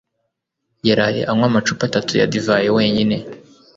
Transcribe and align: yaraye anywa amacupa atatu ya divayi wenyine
yaraye 0.87 1.21
anywa 1.29 1.45
amacupa 1.49 1.83
atatu 1.89 2.11
ya 2.19 2.25
divayi 2.31 2.69
wenyine 2.77 3.17